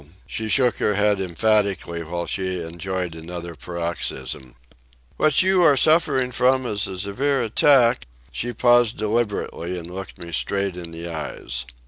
[0.25, 4.55] She shook her head emphatically while she enjoyed another paroxysm.
[5.17, 10.31] "What you are suffering from is a severe attack..." She paused deliberately, and looked me
[10.31, 11.67] straight in the eyes.